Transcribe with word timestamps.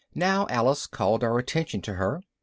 Now 0.15 0.47
Alice 0.49 0.87
called 0.87 1.23
our 1.23 1.37
attention 1.37 1.79
to 1.83 1.93
her. 1.93 2.23